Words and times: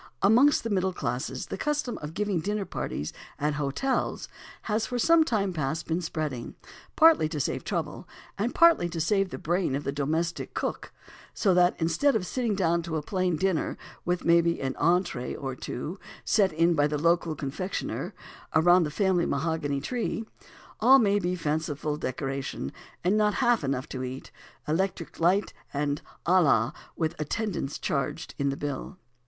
Amongst 0.23 0.63
the 0.63 0.71
middle 0.71 0.93
classes 0.93 1.45
the 1.45 1.59
custom 1.59 1.99
of 1.99 2.15
giving 2.15 2.39
dinner 2.39 2.65
parties 2.65 3.13
at 3.37 3.53
hotels 3.53 4.27
has 4.63 4.87
for 4.87 4.97
some 4.97 5.23
time 5.23 5.53
past 5.53 5.85
been 5.85 6.01
spreading, 6.01 6.55
partly 6.95 7.29
to 7.29 7.39
save 7.39 7.63
trouble, 7.63 8.07
and 8.35 8.55
partly 8.55 8.89
to 8.89 8.99
save 8.99 9.29
the 9.29 9.37
brain 9.37 9.75
of 9.75 9.83
the 9.83 9.91
domestic 9.91 10.55
cook; 10.55 10.91
so 11.35 11.53
that 11.53 11.75
instead 11.79 12.15
of 12.15 12.25
sitting 12.25 12.55
down 12.55 12.81
to 12.81 12.95
a 12.97 13.03
plain 13.03 13.35
dinner, 13.37 13.77
with, 14.03 14.25
maybe, 14.25 14.59
an 14.59 14.73
entrée 14.81 15.37
or 15.39 15.55
two 15.55 15.99
sent 16.25 16.51
in 16.53 16.73
by 16.73 16.87
the 16.87 16.97
local 16.97 17.35
confectioner 17.35 18.15
around 18.55 18.85
the 18.85 18.89
family 18.89 19.27
mahogany 19.27 19.79
tree, 19.79 20.25
all 20.79 20.97
may 20.97 21.19
be 21.19 21.35
fanciful 21.35 21.95
decoration, 21.95 22.71
and 23.03 23.15
not 23.17 23.35
half 23.35 23.63
enough 23.63 23.87
to 23.87 24.01
eat, 24.01 24.31
electric 24.67 25.19
light, 25.19 25.53
and 25.71 26.01
à 26.25 26.43
la 26.43 26.71
with 26.95 27.13
attendance 27.19 27.77
charged 27.77 28.33
in 28.39 28.49
the 28.49 28.57
bill. 28.57 28.97